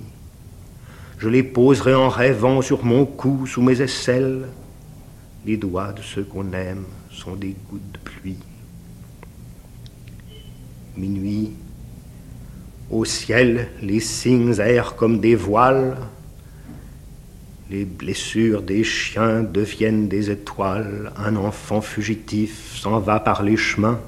[1.17, 4.47] je les poserai en rêvant sur mon cou sous mes aisselles.
[5.45, 6.83] Les doigts de ceux qu'on aime
[7.17, 8.37] sont des gouttes de pluie.
[10.95, 11.51] Minuit,
[12.89, 15.97] au ciel, les signes errent comme des voiles.
[17.69, 21.11] Les blessures des chiens deviennent des étoiles.
[21.17, 23.99] Un enfant fugitif s'en va par les chemins.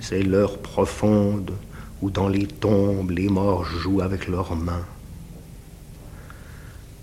[0.00, 1.52] C'est l'heure profonde
[2.00, 4.86] où dans les tombes les morts jouent avec leurs mains.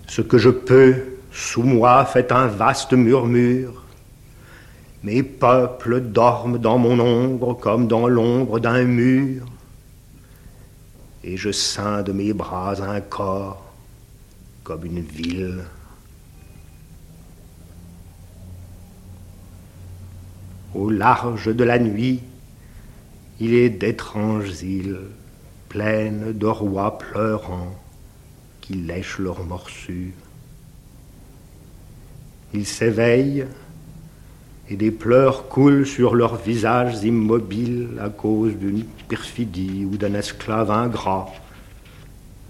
[0.08, 0.94] Ce que je peux,
[1.30, 3.84] sous moi, fait un vaste murmure.
[5.04, 9.46] Mes peuples dorment dans mon ombre comme dans l'ombre d'un mur.
[11.22, 13.72] Et je ceins de mes bras un corps
[14.64, 15.64] comme une ville.
[20.74, 22.20] Au large de la nuit,
[23.40, 25.00] il est d'étranges îles,
[25.68, 27.74] pleines de rois pleurants
[28.60, 30.12] qui lèchent leurs morsures.
[32.52, 33.46] Ils s'éveillent
[34.70, 40.70] et des pleurs coulent sur leurs visages immobiles à cause d'une perfidie ou d'un esclave
[40.70, 41.28] ingrat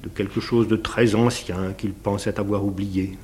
[0.03, 3.19] de quelque chose de très ancien qu'ils pensaient avoir oublié.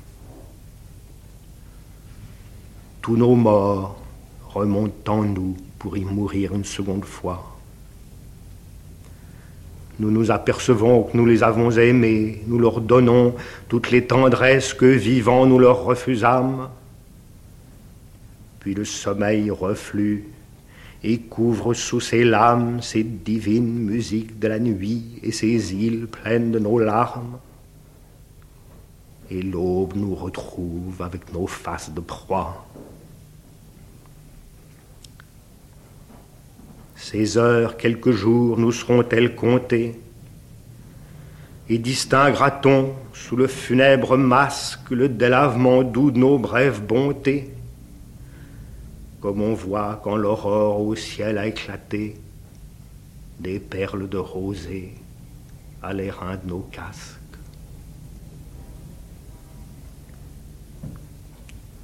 [3.01, 3.97] Tous nos morts
[4.49, 7.55] remontent en nous pour y mourir une seconde fois.
[9.99, 13.35] Nous nous apercevons que nous les avons aimés, nous leur donnons
[13.69, 16.69] toutes les tendresses que vivant nous leur refusâmes.
[18.65, 20.25] Puis le sommeil reflue
[21.03, 26.51] et couvre sous ses lames ces divines musiques de la nuit et ces îles pleines
[26.51, 27.37] de nos larmes.
[29.29, 32.65] Et l'aube nous retrouve avec nos faces de proie.
[36.95, 39.93] Ces heures, quelques jours, nous seront-elles comptées?
[41.69, 47.54] Et distinguera-t-on, sous le funèbre masque, le délavement doux de nos brèves bontés?
[49.25, 52.15] Comme on voit quand l'aurore au ciel a éclaté,
[53.39, 54.93] des perles de rosée
[55.81, 57.17] à l'airain de nos casques.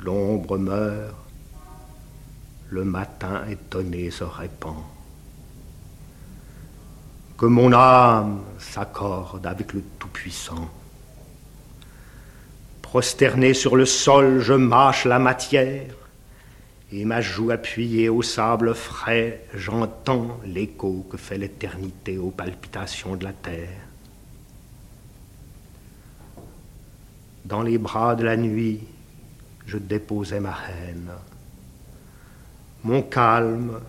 [0.01, 1.15] L'ombre meurt,
[2.69, 4.83] le matin étonné se répand.
[7.39, 10.69] Que mon âme s'accorde avec le Tout-Puissant.
[12.83, 15.95] Prosterné sur le sol, je mâche la matière
[16.93, 23.23] et ma joue appuyée au sable frais, j'entends l'écho que fait l'éternité aux palpitations de
[23.23, 23.69] la terre.
[27.45, 28.81] Dans les bras de la nuit,
[29.65, 31.11] je déposais ma haine.
[32.83, 33.79] Mon calme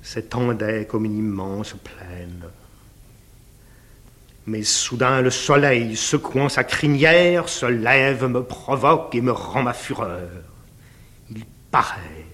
[0.00, 2.44] s'étendait comme une immense plaine.
[4.46, 9.74] Mais soudain le soleil, secouant sa crinière, se lève, me provoque et me rend ma
[9.74, 10.30] fureur
[11.70, 12.26] paraît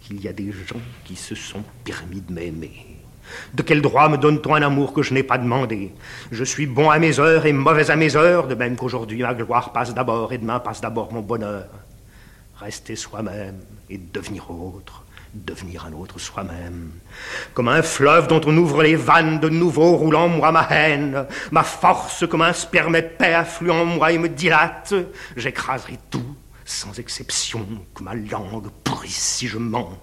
[0.00, 2.96] qu'il y a des gens qui se sont permis de m'aimer.
[3.54, 5.92] De quel droit me donne-t-on un amour que je n'ai pas demandé?
[6.30, 9.34] Je suis bon à mes heures et mauvais à mes heures, de même qu'aujourd'hui ma
[9.34, 11.66] gloire passe d'abord et demain passe d'abord mon bonheur.
[12.60, 13.58] Rester soi-même
[13.90, 15.04] et devenir autre,
[15.34, 16.90] devenir un autre soi-même.
[17.52, 21.64] Comme un fleuve dont on ouvre les vannes de nouveau, roulant moi ma haine, ma
[21.64, 24.94] force comme un sperme épais afflue en moi et me dilate,
[25.36, 27.64] j'écraserai tout sans exception,
[27.94, 29.98] que ma langue pourrisse si je mens.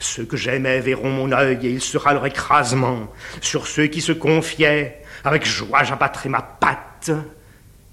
[0.00, 3.12] Ceux que j'aimais verront mon œil et il sera leur écrasement.
[3.42, 7.12] Sur ceux qui se confiaient, avec joie j'abattrai ma patte.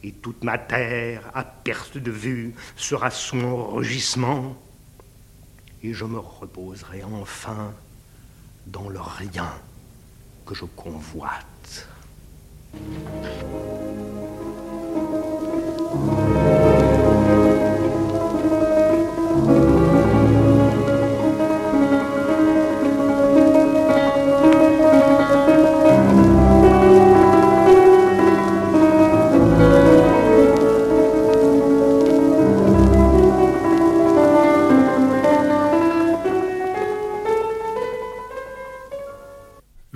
[0.04, 4.58] Et toute ma terre, à perte de vue, sera mon rugissement.
[5.84, 7.74] Et je me reposerai enfin
[8.68, 9.54] dans le rien
[10.46, 11.88] que je convoite.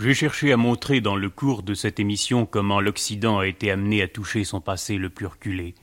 [0.08, 4.02] J'ai cherché à montrer dans le cours de cette émission comment l'Occident a été amené
[4.02, 5.76] à toucher son passé le plus reculé,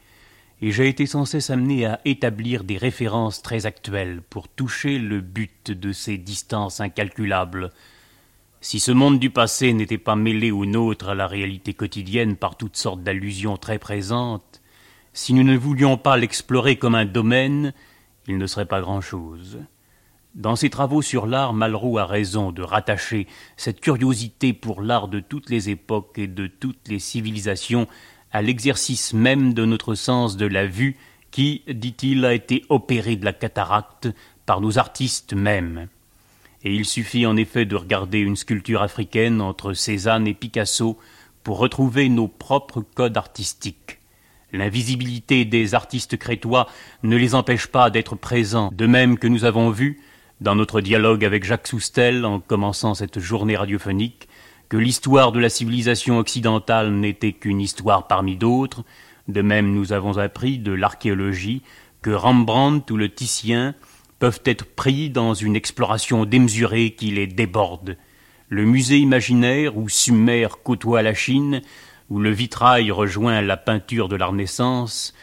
[0.62, 5.20] et j'ai été sans cesse amené à établir des références très actuelles pour toucher le
[5.20, 7.70] but de ces distances incalculables.
[8.62, 12.56] Si ce monde du passé n'était pas mêlé au nôtre à la réalité quotidienne par
[12.56, 14.62] toutes sortes d'allusions très présentes,
[15.12, 17.74] si nous ne voulions pas l'explorer comme un domaine,
[18.26, 19.58] il ne serait pas grand-chose.
[20.34, 25.20] Dans ses travaux sur l'art, Malraux a raison de rattacher cette curiosité pour l'art de
[25.20, 27.86] toutes les époques et de toutes les civilisations
[28.32, 30.96] à l'exercice même de notre sens de la vue
[31.30, 34.08] qui, dit-il, a été opéré de la cataracte
[34.44, 35.86] par nos artistes mêmes.
[36.64, 40.98] Et il suffit en effet de regarder une sculpture africaine entre Cézanne et Picasso
[41.44, 44.00] pour retrouver nos propres codes artistiques.
[44.52, 46.68] L'invisibilité des artistes crétois
[47.04, 50.00] ne les empêche pas d'être présents, de même que nous avons vu,
[50.44, 54.28] dans notre dialogue avec Jacques Soustel en commençant cette journée radiophonique,
[54.68, 58.84] que l'histoire de la civilisation occidentale n'était qu'une histoire parmi d'autres,
[59.26, 61.62] de même nous avons appris de l'archéologie
[62.02, 63.74] que Rembrandt ou le Titien
[64.18, 67.96] peuvent être pris dans une exploration démesurée qui les déborde.
[68.50, 71.62] Le musée imaginaire où Sumer côtoie la Chine,
[72.10, 75.14] où le vitrail rejoint la peinture de la Renaissance,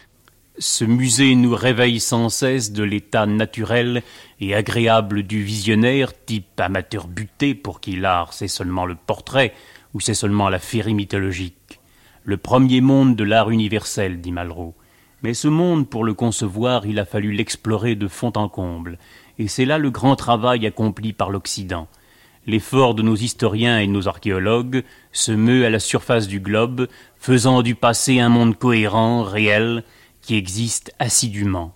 [0.61, 4.03] ce musée nous réveille sans cesse de l'état naturel
[4.39, 9.55] et agréable du visionnaire, type amateur buté pour qui l'art c'est seulement le portrait
[9.95, 11.79] ou c'est seulement la féerie mythologique.
[12.23, 14.75] Le premier monde de l'art universel, dit Malraux.
[15.23, 18.99] Mais ce monde, pour le concevoir, il a fallu l'explorer de fond en comble,
[19.39, 21.87] et c'est là le grand travail accompli par l'Occident.
[22.45, 26.87] L'effort de nos historiens et de nos archéologues se meut à la surface du globe,
[27.17, 29.83] faisant du passé un monde cohérent, réel,
[30.31, 31.73] qui existe assidûment.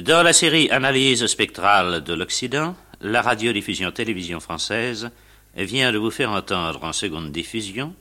[0.00, 5.10] Dans la série Analyse spectrale de l'Occident, la radiodiffusion télévision française
[5.54, 7.92] vient de vous faire entendre en seconde diffusion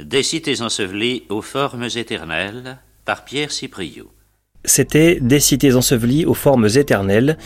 [0.00, 4.10] Des cités ensevelies aux formes éternelles par Pierre Cipriot.
[4.64, 7.38] C'était Des cités ensevelies aux formes éternelles,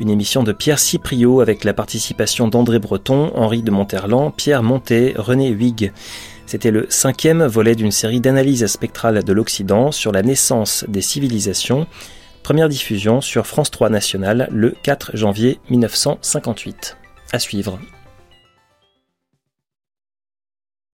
[0.00, 5.14] une émission de Pierre Cipriot avec la participation d'André Breton, Henri de Monterland, Pierre Montet,
[5.16, 5.92] René Huyghe.
[6.46, 11.86] C'était le cinquième volet d'une série d'analyses spectrales de l'Occident sur la naissance des civilisations,
[12.42, 16.96] première diffusion sur France 3 National le 4 janvier 1958.
[17.32, 17.78] À suivre.